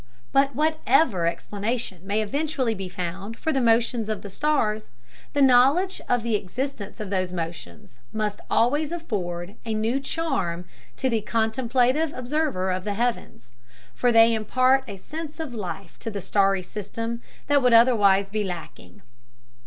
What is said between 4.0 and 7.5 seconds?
of the stars, the knowledge of the existence of those